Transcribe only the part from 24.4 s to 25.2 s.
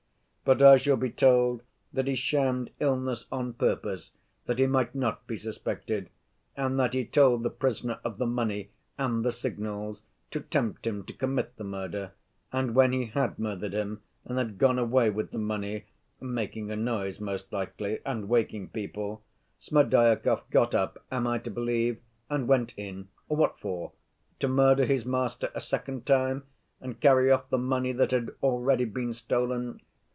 To murder his